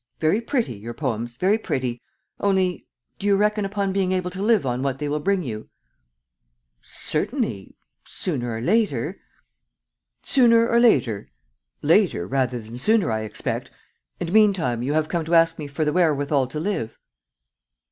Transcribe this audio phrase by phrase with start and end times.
[0.19, 2.01] Very pretty, your poems, very pretty....
[2.39, 2.87] Only,
[3.19, 5.69] do you reckon upon being able to live on what they will bring you?"
[6.81, 7.75] "Certainly...
[8.03, 9.21] sooner or later...."
[10.23, 11.29] "Sooner or later?
[11.83, 13.69] Later rather than sooner, I expect!
[14.19, 16.97] And, meantime, you have come to ask me for the wherewithal to live?"